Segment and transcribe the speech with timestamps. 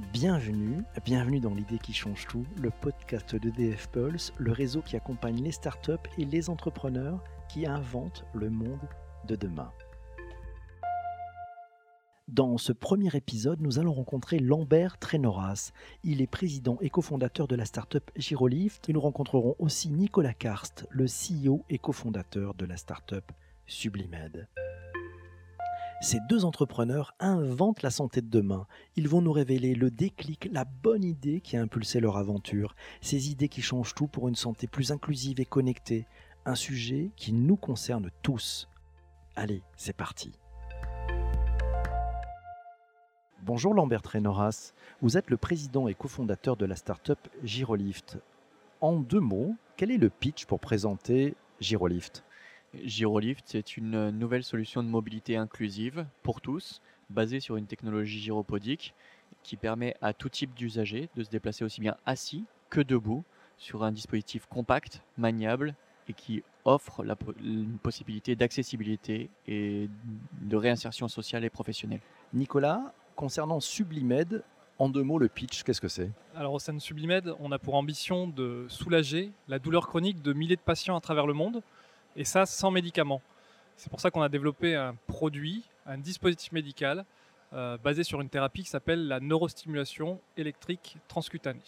[0.00, 4.96] Bienvenue, bienvenue dans l'idée qui change tout, le podcast de DF Pulse, le réseau qui
[4.96, 8.88] accompagne les startups et les entrepreneurs qui inventent le monde
[9.28, 9.70] de demain.
[12.28, 15.72] Dans ce premier épisode, nous allons rencontrer Lambert Trenoras.
[16.02, 18.88] Il est président et cofondateur de la startup Girolift.
[18.88, 23.30] Nous rencontrerons aussi Nicolas Karst, le CEO et cofondateur de la startup
[23.66, 24.48] Sublimed.
[26.02, 28.66] Ces deux entrepreneurs inventent la santé de demain.
[28.96, 32.74] Ils vont nous révéler le déclic, la bonne idée qui a impulsé leur aventure.
[33.02, 36.06] Ces idées qui changent tout pour une santé plus inclusive et connectée.
[36.46, 38.66] Un sujet qui nous concerne tous.
[39.36, 40.32] Allez, c'est parti.
[43.42, 48.16] Bonjour Lambert Trenoras, vous êtes le président et cofondateur de la startup Girolift.
[48.80, 52.24] En deux mots, quel est le pitch pour présenter Girolift?
[52.74, 58.94] Girolift, c'est une nouvelle solution de mobilité inclusive pour tous, basée sur une technologie gyropodique
[59.42, 63.24] qui permet à tout type d'usager de se déplacer aussi bien assis que debout
[63.58, 65.74] sur un dispositif compact, maniable
[66.08, 69.88] et qui offre la une possibilité d'accessibilité et
[70.40, 72.00] de réinsertion sociale et professionnelle.
[72.32, 74.42] Nicolas, concernant Sublimed,
[74.78, 76.10] en deux mots, le pitch, qu'est-ce que c'est?
[76.34, 80.32] Alors au sein de Sublimed, on a pour ambition de soulager la douleur chronique de
[80.32, 81.62] milliers de patients à travers le monde
[82.16, 83.22] et ça sans médicaments.
[83.76, 87.04] C'est pour ça qu'on a développé un produit, un dispositif médical
[87.52, 91.60] euh, basé sur une thérapie qui s'appelle la neurostimulation électrique transcutanée.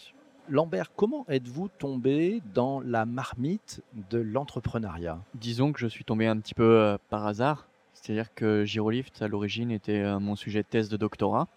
[0.48, 5.18] Lambert, comment êtes-vous tombé dans la marmite de l'entrepreneuriat?
[5.34, 7.68] Disons que je suis tombé un petit peu euh, par hasard.
[7.94, 11.48] C'est-à-dire que Girolift, à l'origine, était euh, mon sujet de thèse de doctorat.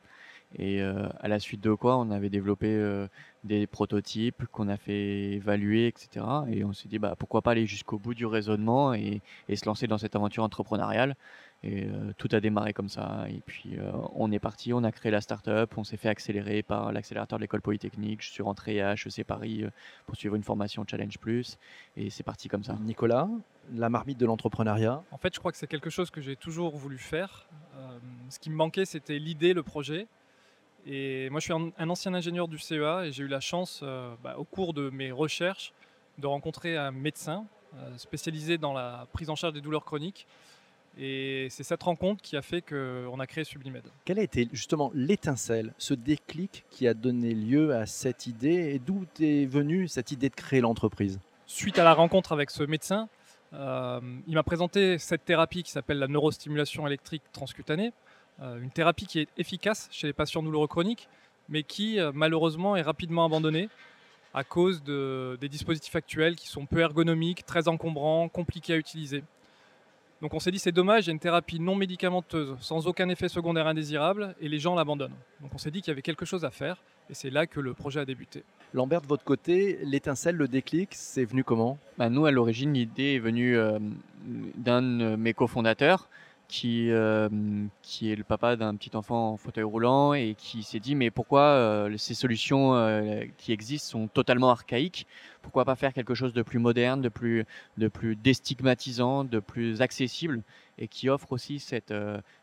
[0.57, 3.07] Et euh, à la suite de quoi, on avait développé euh,
[3.43, 6.25] des prototypes qu'on a fait évaluer, etc.
[6.49, 9.21] Et on s'est dit, bah, pourquoi pas aller jusqu'au bout du raisonnement et,
[9.53, 11.15] se lancer dans cette aventure entrepreneuriale.
[11.63, 13.25] Et euh, tout a démarré comme ça.
[13.29, 13.77] Et puis
[14.13, 17.43] on est parti, on a créé la start-up, on s'est fait accélérer par l'accélérateur de
[17.43, 18.21] l'école polytechnique.
[18.21, 19.65] Je suis rentré à HEC Paris
[20.05, 21.57] pour suivre une formation Challenge Plus.
[21.97, 22.77] Et c'est parti comme ça.
[22.81, 23.27] Nicolas,
[23.73, 26.77] la marmite de l'entrepreneuriat En fait, je crois que c'est quelque chose que j'ai toujours
[26.77, 27.47] voulu faire.
[28.29, 30.07] ce qui me manquait, c'était l'idée, le projet.
[30.85, 34.13] Et moi, je suis un, ancien ingénieur du CEA et j'ai eu la chance, euh,
[34.23, 35.73] bah, au cours de mes recherches,
[36.19, 40.27] de rencontrer un médecin euh, spécialisé dans la prise en charge des douleurs chroniques.
[40.97, 43.83] Et c'est cette rencontre qui a fait qu'on a créé Sublimed.
[44.05, 48.79] Quelle a été justement l'étincelle, ce déclic qui a donné lieu à cette idée et
[48.79, 51.19] d'où est venue cette idée de créer l'entreprise?
[51.47, 53.09] Suite à la rencontre avec ce médecin,
[53.53, 57.91] euh, il m'a présenté cette thérapie qui s'appelle la neurostimulation électrique transcutanée.
[58.41, 61.07] Euh, une thérapie qui est efficace chez les patients douloureux chroniques,
[61.47, 63.69] mais qui euh, malheureusement est rapidement abandonnée
[64.33, 69.23] à cause des dispositifs actuels qui sont peu ergonomiques, très encombrants, compliqués à utiliser.
[70.21, 73.07] Donc on s'est dit c'est dommage, il y a une thérapie non médicamenteuse, sans aucun
[73.07, 75.15] effet secondaire indésirable, et les gens l'abandonnent.
[75.39, 77.61] Donc on s'est dit qu'il y avait quelque chose à faire, et c'est là que
[77.61, 78.43] le projet a débuté.
[78.73, 81.77] Lambert, de votre côté, l'étincelle, le déclic, c'est venu comment?
[81.97, 83.79] Bah, Nous, à l'origine, l'idée est venue euh,
[84.25, 86.09] d'un de mes cofondateurs
[86.47, 87.29] qui, euh,
[87.81, 91.11] qui est le papa d'un petit enfant en fauteuil roulant et qui s'est dit mais
[91.11, 95.07] pourquoi euh, ces solutions euh, qui existent sont totalement archaïques?
[95.41, 97.45] Pourquoi pas faire quelque chose de plus moderne, de plus,
[97.77, 100.41] de plus déstigmatisant, de plus accessible
[100.77, 101.93] et qui offre aussi cette,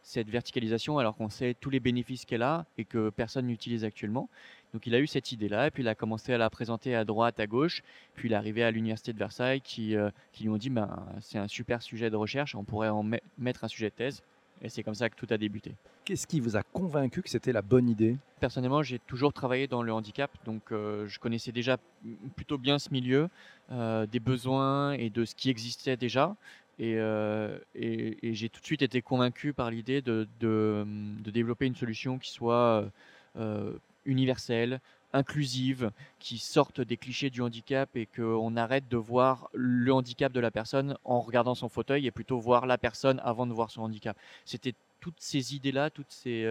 [0.02, 4.28] cette verticalisation alors qu'on sait tous les bénéfices qu'elle a et que personne n'utilise actuellement?
[4.72, 7.04] Donc il a eu cette idée-là, et puis il a commencé à la présenter à
[7.04, 7.82] droite, à gauche,
[8.14, 11.06] puis il est arrivé à l'université de Versailles qui, euh, qui lui ont dit ben,
[11.20, 13.04] c'est un super sujet de recherche, on pourrait en
[13.38, 14.22] mettre un sujet de thèse.
[14.64, 15.74] Et c'est comme ça que tout a débuté.
[16.04, 18.16] Qu'est-ce qui vous a convaincu que c'était la bonne idée?
[18.38, 21.78] Personnellement, j'ai toujours travaillé dans le handicap, donc euh, je connaissais déjà
[22.36, 23.28] plutôt bien ce milieu,
[23.72, 26.36] euh, des besoins et de ce qui existait déjà.
[26.78, 26.96] Et,
[27.74, 30.84] et, j'ai tout de suite été convaincu par l'idée de, de,
[31.22, 32.90] de, développer une solution qui soit
[34.04, 34.80] universelle,
[35.12, 40.40] inclusive, qui sortent des clichés du handicap et qu'on arrête de voir le handicap de
[40.40, 43.82] la personne en regardant son fauteuil et plutôt voir la personne avant de voir son
[43.82, 44.16] handicap.
[44.44, 46.44] C'était toutes ces idées-là, toutes ces,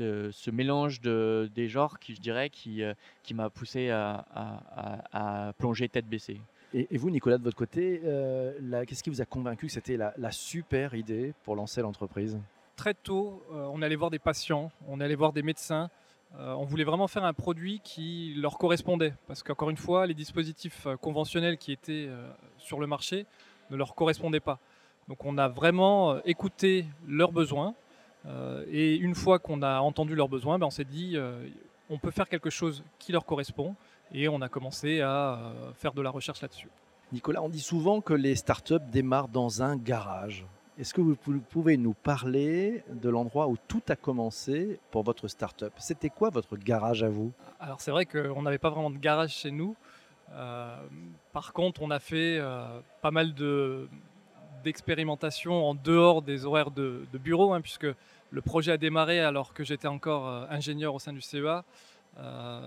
[0.00, 5.52] euh, ce, mélange de, des genres qui, je dirais, qui, euh, qui m'a poussé à,
[5.58, 6.40] plonger tête baissée.
[6.72, 10.12] Et, vous, Nicolas, de votre côté, euh, qu'est-ce qui vous a convaincu que c'était la,
[10.16, 12.38] la, super idée pour lancer l'entreprise?
[12.76, 15.90] Très tôt, on allait voir des patients, on allait voir des médecins,
[16.38, 19.14] euh, on voulait vraiment faire un produit qui leur correspondait.
[19.26, 22.28] Parce qu'encore une fois, les dispositifs euh, conventionnels qui étaient euh,
[22.58, 23.26] sur le marché
[23.70, 24.58] ne leur correspondaient pas.
[25.08, 27.74] Donc on a vraiment écouté leurs besoins.
[28.70, 31.18] et une fois qu'on a entendu leurs besoins, ben, on s'est dit,
[31.90, 33.74] on peut faire quelque chose qui leur correspond.
[34.12, 36.70] Et on a commencé à faire de la recherche là-dessus.
[37.12, 40.46] Nicolas, on dit souvent que les startups démarrent dans un garage.
[40.76, 45.72] Est-ce que vous pouvez nous parler de l'endroit où tout a commencé pour votre start-up?
[45.78, 47.30] C'était quoi votre garage à vous?
[47.60, 49.76] Alors c'est vrai qu'on n'avait pas vraiment de garage chez nous.
[50.32, 50.76] Euh,
[51.32, 53.88] par contre, on a fait euh, pas mal de,
[54.64, 57.86] d'expérimentation en dehors des horaires de, bureau, hein, puisque
[58.30, 61.64] le projet a démarré alors que j'étais encore euh, ingénieur au sein du CEA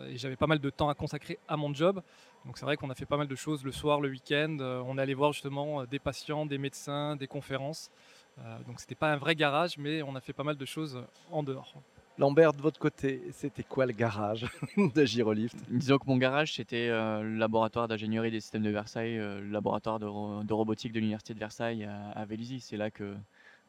[0.10, 2.02] et j'avais pas mal de temps à consacrer à mon job.
[2.48, 4.58] Donc c'est vrai qu'on a fait pas mal de choses le soir, le week-end.
[4.62, 7.92] Euh, on allait voir justement euh, des patients, des médecins, des conférences.
[8.40, 11.04] Euh, donc c'était pas un vrai garage, mais on a fait pas mal de choses
[11.30, 11.74] en dehors.
[12.18, 14.48] Lambert, de votre côté, c'était quoi le garage
[14.78, 19.52] de Girolift Disons que mon garage, c'était le laboratoire d'ingénierie des systèmes de Versailles, le
[19.52, 22.60] laboratoire de, robotique de l'Université de Versailles à, Vélizy.
[22.60, 23.14] C'est là que,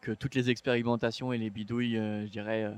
[0.00, 2.72] que toutes les expérimentations et les bidouilles, je dirais,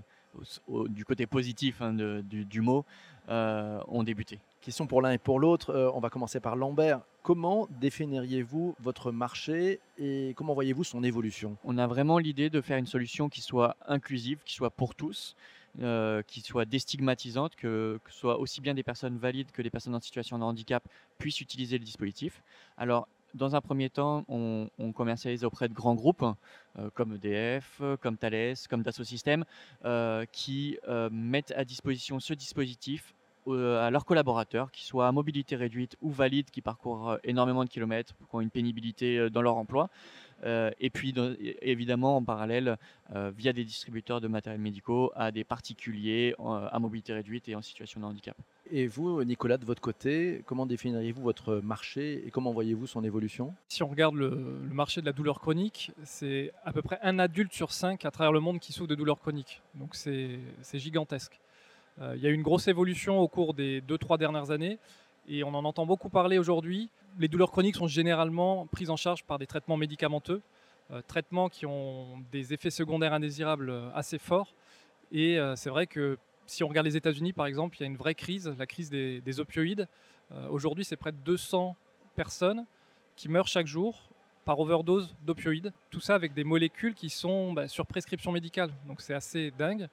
[0.89, 2.85] du côté positif hein, du, mot,
[3.29, 4.41] ont débuté.
[4.61, 5.71] Question pour l'un et pour l'autre.
[5.71, 7.01] Euh, on va commencer par Lambert.
[7.23, 11.57] Comment définiriez-vous votre marché et comment voyez-vous son évolution?
[11.65, 15.35] On a vraiment l'idée de faire une solution qui soit inclusive, qui soit pour tous,
[15.81, 19.95] euh, qui soit déstigmatisante, que, que, soit aussi bien des personnes valides que des personnes
[19.95, 20.87] en situation de handicap
[21.17, 22.43] puissent utiliser le dispositif.
[22.77, 26.27] Alors, dans un premier temps, on, commercialise auprès de grands groupes
[26.79, 29.47] euh, comme EDF, comme Thales, comme Dassault Systèmes,
[30.33, 30.77] qui
[31.11, 33.15] mettent à disposition ce dispositif
[33.55, 37.69] à leurs collaborateurs, qu'ils soient à mobilité réduite ou valides, qui parcourent euh, énormément de
[37.69, 39.89] kilomètres, qui ont une pénibilité euh, dans leur emploi.
[40.81, 41.15] et puis,
[41.61, 42.79] évidemment, en parallèle,
[43.37, 46.35] via des distributeurs de matériel médicaux à des particuliers
[46.73, 48.37] à mobilité réduite et en situation de handicap.
[48.71, 53.53] Et vous, Nicolas, de votre côté, comment définiriez-vous votre marché et comment voyez-vous son évolution?
[53.69, 57.19] Si on regarde le, le, marché de la douleur chronique, c'est à peu près un
[57.19, 59.61] adulte sur cinq à travers le monde qui souffre de douleurs chroniques.
[59.75, 60.39] Donc c'est
[60.73, 61.39] gigantesque.
[62.01, 64.79] Euh, il y a eu une grosse évolution au cours des 2-3 dernières années
[65.29, 66.91] et on en entend beaucoup parler aujourd'hui.
[67.19, 70.41] Les douleurs chroniques sont généralement prises en charge par des traitements médicamenteux,
[70.91, 74.55] euh, traitements qui ont des effets secondaires indésirables euh, assez forts.
[75.13, 77.97] Et c'est vrai que si on regarde les États-Unis, par exemple, il y a une
[77.97, 79.89] vraie crise, la crise des, opioïdes.
[80.51, 81.75] Aujourd'hui, c'est près de 200
[82.15, 82.65] personnes
[83.17, 84.09] qui meurent chaque jour
[84.45, 85.73] par overdose d'opioïdes.
[85.91, 88.71] Tout ça avec des molécules qui sont bah, sur prescription médicale.
[88.87, 89.89] Donc c'est assez dingue.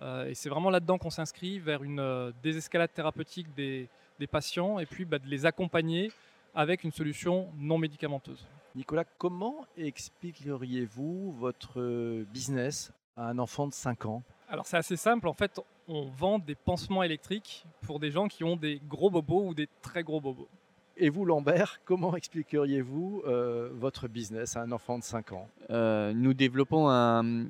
[0.00, 3.88] Euh, et c'est vraiment là-dedans qu'on s'inscrit vers une euh, désescalade thérapeutique des,
[4.30, 6.10] patients et puis bah, de les accompagner
[6.54, 8.46] avec une solution non médicamenteuse.
[8.74, 14.22] Nicolas, comment expliqueriez-vous votre business à un enfant de 5 ans?
[14.48, 18.42] Alors c'est assez simple, en fait on vend des pansements électriques pour des gens qui
[18.44, 20.48] ont des gros bobos ou des très gros bobos.
[20.96, 25.48] Et vous, Lambert, comment expliqueriez-vous euh, votre business à un enfant de 5 ans?
[25.70, 27.46] Nous développons un,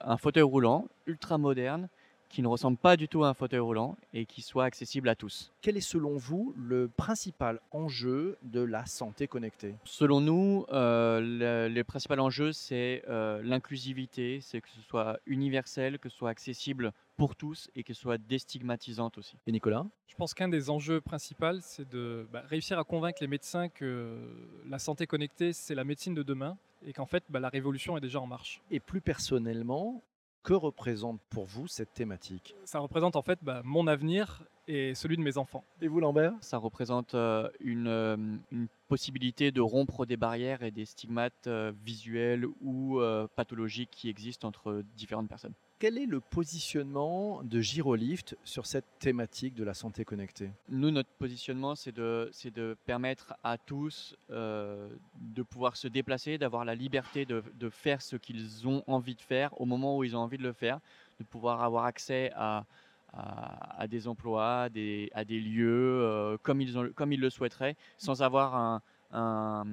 [0.00, 1.88] un fauteuil roulant ultra moderne
[2.28, 5.14] qui ne ressemble pas du tout à un fauteuil roulant et qui soit accessible à
[5.14, 5.52] tous.
[5.62, 9.74] Quel est selon vous le principal enjeu de la santé connectée?
[9.84, 16.08] Selon nous, euh, le, principal enjeu, c'est euh, l'inclusivité, c'est que ce soit universel, que
[16.08, 19.36] ce soit accessible pour tous et que ce soit déstigmatisante aussi.
[19.46, 19.86] Et Nicolas?
[20.06, 24.18] Je pense qu'un des enjeux principaux, c'est de bah, réussir à convaincre les médecins que
[24.68, 28.00] la santé connectée, c'est la médecine de demain et qu'en fait, bah, la révolution est
[28.00, 28.60] déjà en marche.
[28.70, 30.02] Et plus personnellement,
[30.46, 32.54] que représente pour vous cette thématique?
[32.64, 35.64] Ça représente en fait bah, mon avenir et celui de mes enfants.
[35.82, 36.34] Et vous Lambert?
[36.40, 38.16] Ça représente euh, une, euh,
[38.52, 43.00] une, possibilité de rompre des barrières et des stigmates euh, visuels ou
[43.34, 45.54] pathologiques qui existent entre différentes personnes.
[45.78, 50.50] Quel est le positionnement de Girolift sur cette thématique de la santé connectée?
[50.70, 54.88] Nous, notre positionnement, c'est de, permettre à tous euh,
[55.20, 59.60] de pouvoir se déplacer, d'avoir la liberté de, faire ce qu'ils ont envie de faire
[59.60, 60.80] au moment où ils ont envie de le faire,
[61.20, 62.64] de pouvoir avoir accès à,
[63.86, 68.80] des emplois, à des, lieux euh, comme ils le souhaiteraient, sans avoir un,
[69.12, 69.64] un,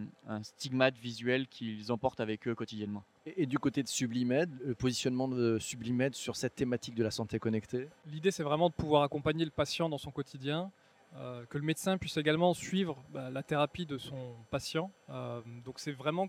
[0.41, 3.03] stigmate visuel qu'ils emportent avec eux quotidiennement.
[3.25, 7.39] Et, du côté de Sublimed, le positionnement de Sublimed sur cette thématique de la santé
[7.39, 7.89] connectée?
[8.05, 10.71] L'idée, c'est vraiment de pouvoir accompagner le patient dans son quotidien,
[11.15, 14.91] euh, que le médecin puisse également suivre bah, la thérapie de son patient.
[15.09, 16.27] Euh, donc c'est vraiment,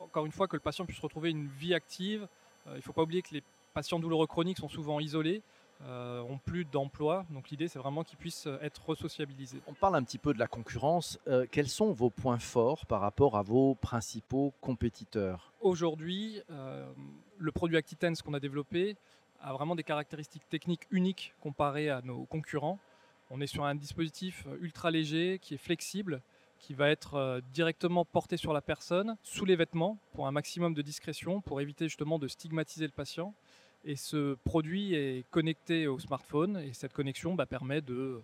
[0.00, 2.26] encore une fois, que le patient puisse retrouver une vie active.
[2.66, 3.42] Euh, il ne faut pas oublier que les
[3.74, 5.42] patients douloureux chroniques sont souvent isolés.
[5.84, 7.26] Euh, ont plus d'emploi.
[7.30, 9.60] Donc l'idée, c'est vraiment qu'ils puissent euh, être resociabilisés.
[9.66, 11.18] On parle un petit peu de la concurrence.
[11.26, 15.52] Euh, quels sont vos points forts par rapport à vos principaux compétiteurs?
[15.60, 16.40] Aujourd'hui,
[17.38, 18.96] le produit Actitense qu'on a développé
[19.40, 22.78] a vraiment des caractéristiques techniques uniques comparées à nos concurrents.
[23.30, 26.22] On est sur un dispositif ultra léger qui est flexible,
[26.58, 30.82] qui va être directement porté sur la personne sous les vêtements pour un maximum de
[30.82, 33.34] discrétion, pour éviter justement de stigmatiser le patient.
[33.84, 38.20] Et ce produit est connecté au smartphone et cette connexion bah, permet de,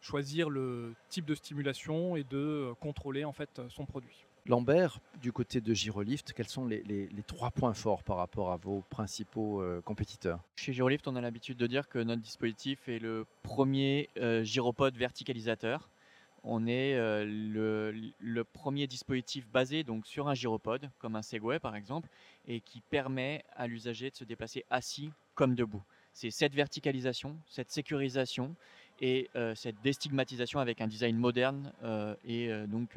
[0.00, 4.24] choisir le type de stimulation et de contrôler en fait son produit.
[4.46, 8.82] Lambert, du côté de Girolift, quels sont les, trois points forts par rapport à vos
[8.88, 10.40] principaux compétiteurs?
[10.56, 14.08] Chez Girolift, on a l'habitude de dire que notre dispositif est le premier
[14.42, 15.90] gyropode verticalisateur.
[16.44, 21.76] On est le, le, premier dispositif basé donc sur un gyropode, comme un Segway par
[21.76, 22.08] exemple,
[22.46, 25.82] et qui permet à l'usager de se déplacer assis comme debout.
[26.12, 28.56] C'est cette verticalisation, cette sécurisation
[29.00, 31.72] et cette déstigmatisation avec un design moderne
[32.24, 32.96] et donc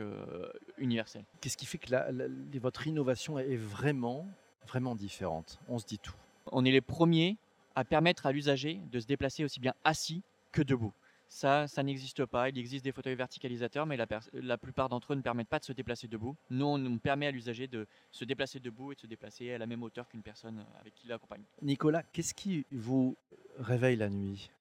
[0.80, 1.24] universel.
[1.40, 4.28] Qu'est-ce qui fait que votre innovation est vraiment,
[4.68, 5.60] vraiment différente?
[5.68, 6.16] On se dit tout.
[6.52, 7.38] On est les premiers
[7.76, 10.94] à permettre à l'usager de se déplacer aussi bien assis que debout.
[11.32, 12.50] Ça, ça n'existe pas.
[12.50, 15.72] Il existe des fauteuils verticalisateurs, mais la, plupart d'entre eux ne permettent pas de se
[15.72, 16.36] déplacer debout.
[16.50, 19.66] Nous, on permet à l'usager de se déplacer debout et de se déplacer à la
[19.66, 21.44] même hauteur qu'une personne avec qui il l'accompagne.
[21.62, 23.16] Nicolas, qu'est-ce qui vous
[23.58, 24.52] réveille la nuit?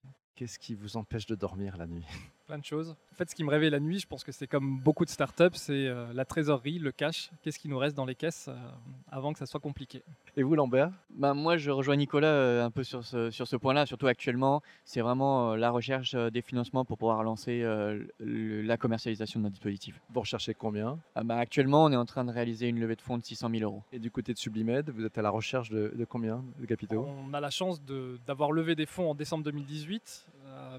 [0.40, 2.06] Qu'est-ce qui vous empêche de dormir la nuit?
[2.46, 2.96] Plein de choses.
[3.12, 5.10] En fait, ce qui me réveille la nuit, je pense que c'est comme beaucoup de
[5.10, 7.30] startups, c'est euh, la trésorerie, le cash.
[7.42, 8.56] Qu'est-ce qui nous reste dans les caisses euh,
[9.10, 10.02] avant que ça soit compliqué?
[10.38, 10.92] Et vous, Lambert?
[11.10, 13.84] Bah, Moi, je rejoins Nicolas euh, un peu sur ce, sur ce point-là.
[13.84, 17.62] Surtout actuellement, c'est vraiment la recherche des financements pour pouvoir lancer
[18.18, 20.00] la commercialisation de notre dispositif.
[20.08, 20.98] Vous recherchez combien?
[21.22, 23.62] Bah, Actuellement, on est en train de réaliser une levée de fonds de 600 000
[23.70, 23.82] euros.
[23.92, 27.06] Et du côté de Sublimed, vous êtes à la recherche de, de combien de capitaux?
[27.28, 27.82] On a la chance
[28.26, 30.29] d'avoir levé des fonds en décembre 2018 euh,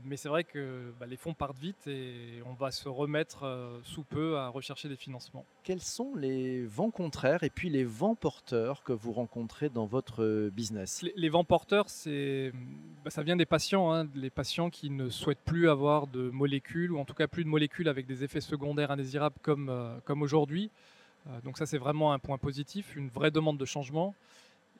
[0.05, 3.79] mais c'est vrai que bah, les fonds partent vite et on va se remettre euh,
[3.83, 5.45] sous peu à rechercher des financements.
[5.63, 10.49] Quels sont les vents contraires et puis les vents porteurs que vous rencontrez dans votre
[10.49, 11.03] business?
[11.15, 15.69] Les, vents porteurs, bah, ça vient des patients, hein, les patients qui ne souhaitent plus
[15.69, 19.35] avoir de molécules ou en tout cas plus de molécules avec des effets secondaires indésirables
[19.41, 20.69] comme, euh, comme aujourd'hui.
[21.43, 24.15] donc ça c'est vraiment un point positif, une vraie demande de changement.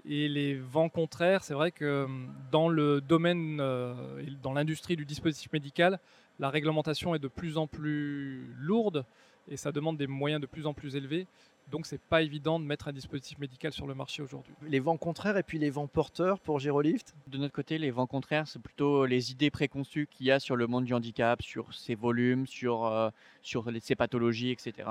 [0.06, 3.94] Et les vents contraires, c'est vrai que hum, dans le domaine, euh,
[4.42, 6.00] dans l'industrie du dispositif médical,
[6.40, 9.06] la réglementation est de plus en plus lourde
[9.48, 11.28] et ça demande des moyens de plus en plus élevés.
[11.72, 14.54] Donc c'est pas évident de mettre un dispositif médical sur le marché aujourd'hui.
[14.68, 17.16] Les vents contraires et puis les vents porteurs pour Gyrolift?
[17.28, 20.58] De notre côté, les vents contraires, c'est plutôt les idées préconçues qu'il y a sur
[20.58, 23.10] le monde du handicap, sur ses volumes, sur, euh,
[23.42, 24.84] sur ses pathologies, etc.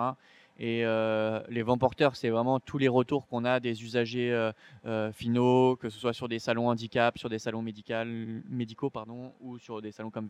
[0.62, 4.52] Et euh, les vents porteurs, c'est vraiment tous les retours qu'on a des usagers euh,
[4.84, 9.58] euh, finaux, que ce soit sur des salons handicap, sur des salons médicaux pardon, ou
[9.58, 10.28] sur des salons comme,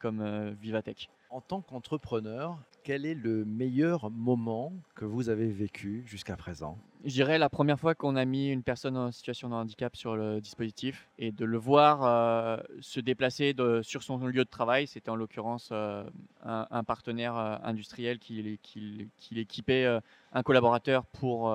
[0.00, 1.10] comme Vivatech.
[1.30, 6.78] En tant qu'entrepreneur, quel est le meilleur moment que vous avez vécu jusqu'à présent?
[7.04, 10.14] Je dirais la première fois qu'on a mis une personne en situation de handicap sur
[10.14, 14.86] le dispositif et de le voir euh, se déplacer sur son lieu de travail.
[14.86, 16.04] C'était en l'occurrence euh,
[16.44, 19.86] un, partenaire euh, industriel qui, qui équipait
[20.32, 21.52] un collaborateur pour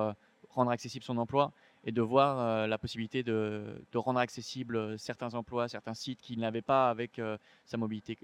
[0.50, 1.52] rendre accessible son emploi
[1.84, 6.62] et de voir euh, la possibilité de, rendre accessible certains emplois, certains sites qu'il n'avait
[6.62, 8.18] pas avec euh, sa mobilité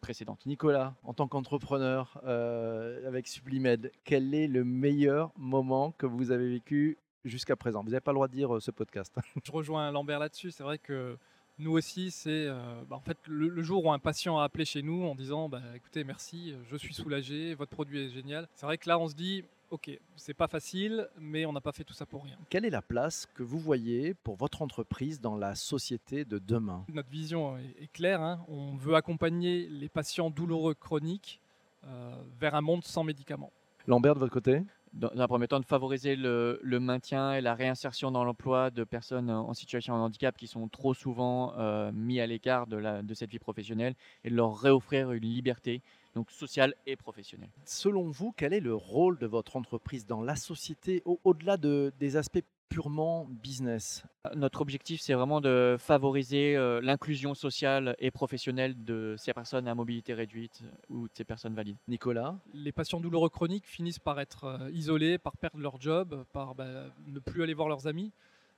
[0.00, 0.44] précédente.
[0.46, 6.96] Nicolas, en tant qu'entrepreneur avec Sublimed, quel est le meilleur moment que vous avez vécu
[7.24, 7.82] jusqu'à présent?
[7.82, 9.14] Vous n'avez pas le droit de dire ce podcast.
[9.44, 10.50] Je rejoins Lambert là-dessus.
[10.50, 11.16] C'est vrai que
[11.58, 12.48] nous aussi, c'est
[12.88, 15.62] bah, en fait le, jour où un patient a appelé chez nous en disant bah,
[15.74, 18.48] écoutez, merci, je suis soulagé, votre produit est génial.
[18.54, 21.72] C'est vrai que là, on se dit ok, c'est pas facile, mais on n'a pas
[21.72, 22.36] fait tout ça pour rien.
[22.48, 26.84] Quelle est la place que vous voyez pour votre entreprise dans la société de demain?
[26.92, 28.20] Notre vision est, claire.
[28.20, 28.44] Hein.
[28.48, 31.40] On veut accompagner les patients douloureux chroniques
[31.86, 33.52] euh, vers un monde sans médicaments.
[33.86, 34.62] Lambert, de votre côté?
[34.92, 39.30] Dans un premier temps, de favoriser le, maintien et la réinsertion dans l'emploi de personnes
[39.30, 43.30] en situation de handicap qui sont trop souvent euh, mis à l'écart de, de cette
[43.30, 45.80] vie professionnelle et de leur réoffrir une liberté
[46.14, 47.50] donc sociale et professionnelle.
[47.64, 52.16] Selon vous, quel est le rôle de votre entreprise dans la société au-delà de, des
[52.16, 54.04] aspects purement business?
[54.34, 59.74] Notre objectif, c'est vraiment de favoriser euh, l'inclusion sociale et professionnelle de ces personnes à
[59.74, 61.78] mobilité réduite ou de ces personnes valides.
[61.88, 62.38] Nicolas?
[62.52, 66.86] Les patients douloureux chroniques finissent par être euh, isolés, par perdre leur job, par bah,
[67.06, 68.12] ne plus aller voir leurs amis.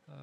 [0.08, 0.14] Euh,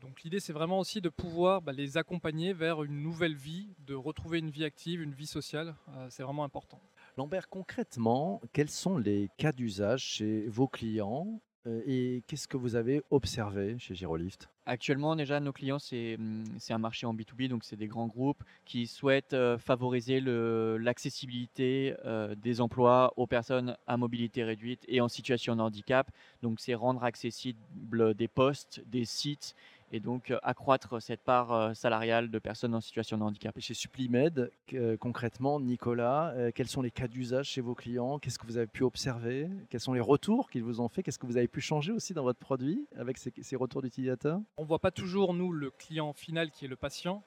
[0.00, 3.94] donc l'idée, c'est vraiment aussi de pouvoir bah, les accompagner vers une nouvelle vie, de
[3.94, 5.74] retrouver une vie active, une vie sociale.
[5.96, 6.80] Euh, c'est vraiment important.
[7.16, 12.76] Lambert, concrètement, quels sont les cas d'usage chez vos clients euh, et qu'est-ce que vous
[12.76, 14.48] avez observé chez Girolift?
[14.66, 18.42] Actuellement, déjà, nos clients, c'est hum, un marché en B2B, donc c'est des grands groupes
[18.64, 25.08] qui souhaitent euh, favoriser l'accessibilité euh, des emplois aux personnes à mobilité réduite et en
[25.08, 26.10] situation de handicap.
[26.42, 29.54] Donc, c'est rendre accessible des postes, des sites
[29.94, 33.54] et donc accroître cette part salariale de personnes en situation de handicap.
[33.60, 34.50] chez Suplimed,
[34.98, 38.18] concrètement, Nicolas, quels sont les cas d'usage chez vos clients?
[38.18, 39.48] Qu'est-ce que vous avez pu observer?
[39.70, 41.04] Quels sont les retours qu'ils vous ont fait?
[41.04, 44.40] Qu'est-ce que vous avez pu changer aussi dans votre produit avec ces, retours d'utilisateurs?
[44.56, 47.22] On ne voit pas toujours, nous, le client final qui est le patient.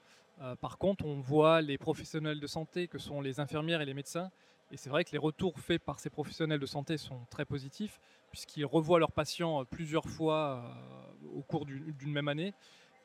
[0.59, 4.29] par contre, on voit les professionnels de santé, que sont les infirmières et les médecins,
[4.71, 7.99] et c'est vrai que les retours faits par ces professionnels de santé sont très positifs,
[8.29, 10.63] puisqu'ils revoient leurs patients plusieurs fois
[11.33, 12.53] au cours d'une même année.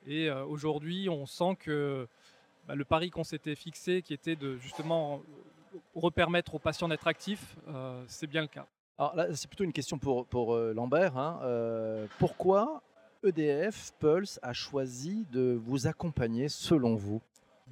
[0.07, 2.09] Et aujourd'hui, on sent que
[2.67, 5.23] bah, le pari qu'on s'était fixé, qui était de justement
[5.95, 8.67] repermettre aux patients d'être actifs, euh, c'est bien le cas.
[8.99, 11.17] Alors là, c'est plutôt une question pour, euh, Lambert.
[11.17, 11.41] Hein.
[11.43, 12.83] Euh, pourquoi
[13.25, 17.21] EDF Pulse a choisi de vous accompagner selon vous?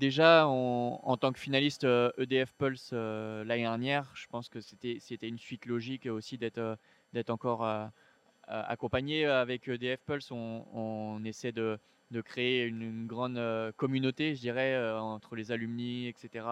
[0.01, 5.39] Déjà, en tant que finaliste EDF e Pulse l'année dernière, je pense que c'était une
[5.39, 7.65] suite logique aussi d'être encore
[8.49, 10.31] accompagné avec EDF Pulse.
[10.33, 11.79] on essaie de,
[12.11, 16.45] de créer une, grande euh, communauté, je dirais, euh, entre les alumni, etc.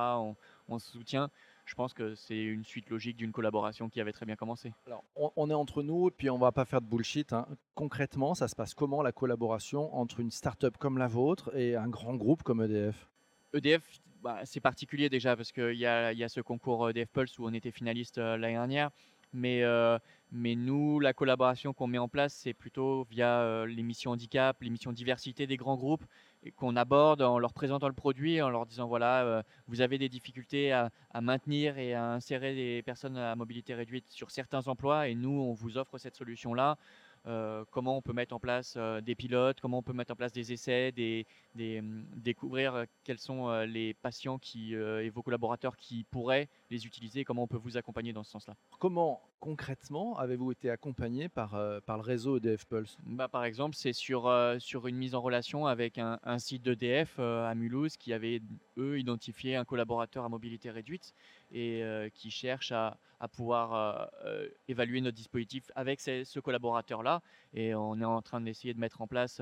[0.69, 1.31] On, se soutient.
[1.65, 4.73] Je pense que c'est une suite logique d'une collaboration qui avait très bien commencé.
[5.17, 7.33] On, est entre nous, et puis on va pas faire de bullshit.
[7.33, 7.47] Hein.
[7.75, 11.89] Concrètement, ça se passe comment la collaboration entre une start-up comme la vôtre et un
[11.89, 13.09] grand groupe comme EDF
[13.55, 13.83] EDF,
[14.23, 17.47] bah, c'est particulier déjà parce qu'il y a, y a, ce concours EDF Pulse où
[17.47, 18.91] on était finaliste euh, l'année dernière.
[19.33, 19.99] Mais, euh,
[20.33, 24.93] mais nous, la collaboration qu'on met en place, c'est plutôt via euh, l'émission handicap, l'émission
[24.93, 26.05] diversité des grands groupes,
[26.57, 30.09] qu'on aborde en leur présentant le produit, en leur disant voilà, euh, vous avez des
[30.09, 30.91] difficultés à,
[31.21, 35.53] maintenir et à insérer des personnes à mobilité réduite sur certains emplois, et nous, on
[35.53, 36.79] vous offre cette solution-là.
[37.29, 40.17] Euh, comment on peut mettre en place euh, des pilotes, comment on peut mettre en
[40.17, 41.27] place des essais, des,
[41.79, 47.25] hum, découvrir euh, quels sont les patients qui, et vos collaborateurs qui pourraient les utiliser,
[47.25, 48.55] comment on peut vous accompagner dans ce sens-là?
[48.79, 51.51] Comment concrètement avez-vous été accompagné par,
[51.87, 52.97] par le réseau EDF Pulse?
[53.07, 57.19] Bah, Par exemple, c'est sur, sur une mise en relation avec un, un site d'EDF
[57.19, 58.41] à Mulhouse qui avait,
[58.77, 61.15] eux, identifié un collaborateur à mobilité réduite
[61.53, 61.83] et
[62.15, 64.11] qui cherche à, à pouvoir
[64.67, 67.23] évaluer notre dispositif avec ce collaborateur-là.
[67.55, 69.41] Et on est en train d'essayer de mettre en place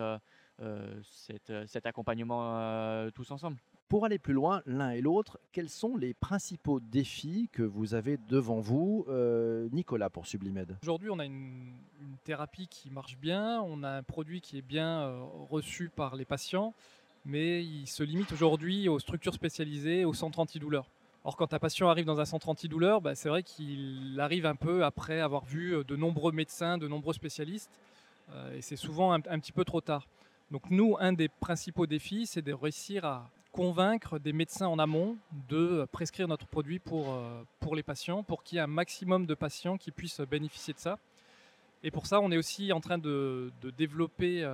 [1.02, 3.56] cet accompagnement tous ensemble.
[3.88, 8.19] Pour aller plus loin, l'un et l'autre, quels sont les principaux défis que vous avez
[8.28, 9.07] devant vous,
[9.71, 10.76] Nicolas, pour Sublimed?
[10.83, 11.73] Aujourd'hui, on a une,
[12.25, 15.08] thérapie qui marche bien, on a un produit qui est bien
[15.49, 16.75] reçu par les patients,
[17.25, 20.89] mais il se limite aujourd'hui aux structures spécialisées, aux centres antidouleurs.
[21.26, 24.54] Or, quand un patient arrive dans un centre antidouleur, bah, c'est vrai qu'il arrive un
[24.54, 27.69] peu après avoir vu euh, de nombreux médecins, de nombreux spécialistes,
[28.30, 30.06] euh, et c'est souvent un, petit peu trop tard.
[30.52, 35.16] Donc nous, un des principaux défis, c'est de réussir à convaincre des médecins en amont
[35.49, 39.25] de prescrire notre produit pour, euh, pour les patients, pour qu'il y ait un maximum
[39.25, 40.99] de patients qui puissent bénéficier de ça.
[41.82, 44.45] Et pour ça, on est aussi en train de, développer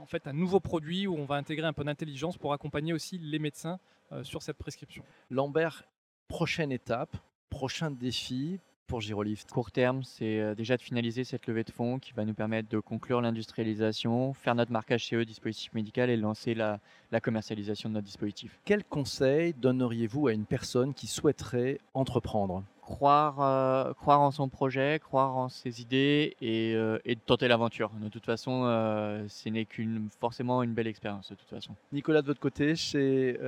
[0.00, 3.18] en fait un nouveau produit où on va intégrer un peu d'intelligence pour accompagner aussi
[3.18, 3.78] les médecins
[4.12, 5.04] euh, sur cette prescription.
[5.30, 5.84] Lambert,
[6.26, 7.16] prochaine étape,
[7.50, 8.58] prochain défi
[8.90, 12.24] pour Girolift Court terme, c'est euh, déjà de finaliser cette levée de fonds qui va
[12.24, 16.80] nous permettre de conclure l'industrialisation, faire notre marquage CE dispositif médical et lancer la,
[17.22, 18.58] commercialisation de notre dispositif.
[18.64, 22.64] Quel conseil donneriez-vous à une personne qui souhaiterait entreprendre?
[22.82, 27.92] Croire, euh, croire en son projet, croire en ses idées et, et de tenter l'aventure.
[28.02, 28.64] De toute façon,
[29.28, 31.76] ce n'est qu'une forcément une belle expérience de toute façon.
[31.92, 33.38] Nicolas, de votre côté, chez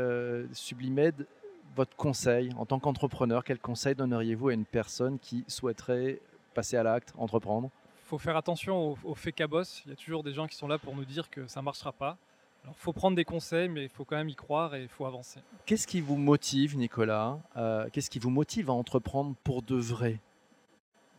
[0.53, 1.27] Sublimed,
[1.75, 6.21] votre conseil en tant qu'entrepreneur Quel conseil donneriez-vous à une personne qui souhaiterait
[6.55, 7.71] passer à l'acte, entreprendre?
[8.05, 9.83] Il faut faire attention au, fait cabosse.
[9.87, 11.65] Il y a toujours des gens qui sont là pour nous dire que ça ne
[11.65, 12.19] marchera pas.
[12.63, 14.89] Alors, il faut prendre des conseils, mais il faut quand même y croire et il
[14.89, 15.41] faut avancer.
[15.67, 17.39] Qu'est-ce qui vous motive, Nicolas?
[17.57, 20.21] Euh, Qu'est-ce qui vous motive à entreprendre pour de vrai?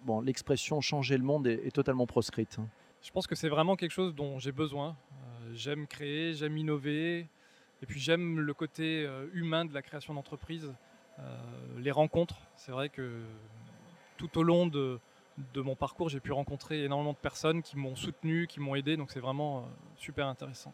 [0.06, 2.58] Bon, l'expression changer le monde est, totalement proscrite.
[2.60, 2.68] Hein.
[3.02, 4.96] Je pense que c'est vraiment quelque chose dont j'ai besoin.
[5.12, 7.28] Euh, j'aime créer, j'aime innover,
[7.84, 10.74] et puis j'aime le côté euh, humain de la création d'entreprise,
[11.20, 11.22] euh,
[11.80, 12.38] les rencontres.
[12.56, 13.20] C'est vrai que
[14.16, 15.00] tout au long de,
[15.58, 19.12] mon parcours, j'ai pu rencontrer énormément de personnes qui m'ont soutenu, qui m'ont aidé, donc
[19.12, 19.62] c'est vraiment euh,
[19.98, 20.74] super intéressant.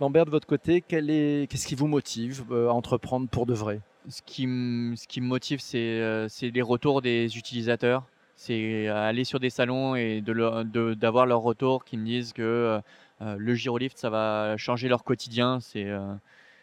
[0.00, 3.80] Lambert, de votre côté, qu'est-ce qui vous motive à entreprendre pour de vrai?
[4.08, 8.04] Ce qui, ce qui, me motive, c'est les retours des utilisateurs.
[8.36, 12.80] C'est aller sur des salons et d'avoir de, leur retour qui me disent que
[13.20, 15.60] le Girolift, ça va changer leur quotidien.
[15.60, 15.86] C'est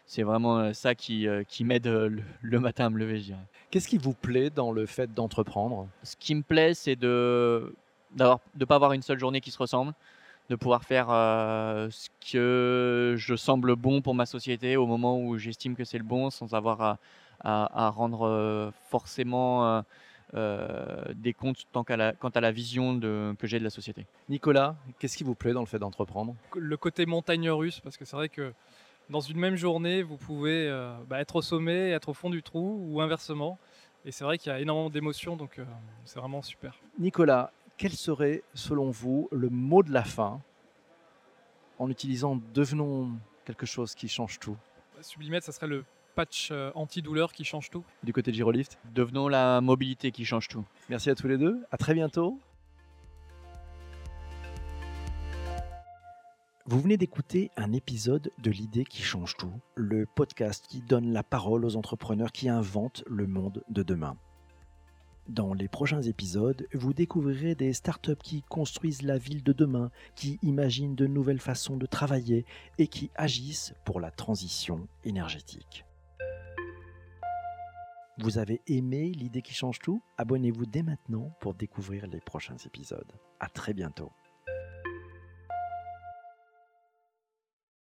[0.08, 2.08] c'est vraiment euh, ça qui, euh, qui m'aide euh,
[2.40, 3.46] le, matin à me lever, je dirais.
[3.70, 5.86] Qu'est-ce qui vous plaît dans le fait d'entreprendre?
[6.02, 7.74] Ce qui me plaît, c'est de
[8.16, 9.92] ne pas avoir une seule journée qui se ressemble,
[10.48, 15.76] de pouvoir faire ce que je semble bon pour ma société au moment où j'estime
[15.76, 16.98] que c'est le bon, sans avoir à,
[17.42, 19.84] à, rendre forcément
[20.32, 24.06] des comptes tant la, quant à la vision de, que j'ai de la société.
[24.30, 26.34] Nicolas, qu'est-ce qui vous plaît dans le fait d'entreprendre?
[26.56, 28.54] Le côté montagne russe, parce que c'est vrai que
[29.10, 32.42] dans une même journée, vous pouvez euh, bah, être au sommet, être au fond du
[32.42, 33.58] trou ou inversement.
[34.04, 35.64] Et c'est vrai qu'il y a énormément d'émotions, donc euh,
[36.04, 36.74] c'est vraiment super.
[36.98, 40.40] Nicolas, quel serait selon vous le mot de la fin
[41.78, 43.10] en utilisant devenons
[43.44, 44.56] quelque chose qui change tout?
[45.00, 47.84] Sublimed, ça serait le patch euh, anti-douleur qui change tout.
[48.02, 50.64] Du côté de Girolift Devenons la mobilité qui change tout.
[50.88, 51.64] Merci à tous les deux.
[51.70, 52.38] À très bientôt.
[56.70, 61.22] Vous venez d'écouter un épisode de L'idée qui change tout, le podcast qui donne la
[61.22, 64.18] parole aux entrepreneurs qui inventent le monde de demain.
[65.30, 70.38] Dans les prochains épisodes, vous découvrirez des startups qui construisent la ville de demain, qui
[70.42, 72.44] imaginent de nouvelles façons de travailler
[72.76, 75.86] et qui agissent pour la transition énergétique.
[78.18, 80.02] Vous avez aimé l'idée qui change tout?
[80.18, 83.10] Abonnez-vous dès maintenant pour découvrir les prochains épisodes.
[83.40, 84.12] À très bientôt.